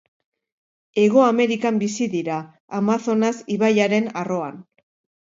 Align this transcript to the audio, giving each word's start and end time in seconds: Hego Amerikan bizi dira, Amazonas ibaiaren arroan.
Hego 1.01 1.19
Amerikan 1.25 1.77
bizi 1.83 2.07
dira, 2.13 2.37
Amazonas 2.79 3.35
ibaiaren 3.57 4.09
arroan. 4.23 4.59